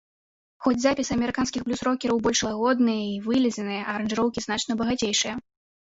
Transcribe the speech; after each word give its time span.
Хоць 0.67 0.79
запісы 0.85 1.11
амерыканскіх 1.17 1.61
блюз-рокераў 1.67 2.21
больш 2.27 2.39
лагодныя 2.47 3.03
і 3.13 3.15
вылізаныя, 3.27 3.81
а 3.85 3.89
аранжыроўкі 3.97 4.39
значна 4.47 4.71
багацейшыя. 4.81 5.33